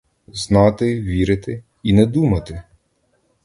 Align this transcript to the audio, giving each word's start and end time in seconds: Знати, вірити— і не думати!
Знати, 0.33 1.01
вірити— 1.01 1.63
і 1.83 1.93
не 1.93 2.05
думати! 2.05 2.63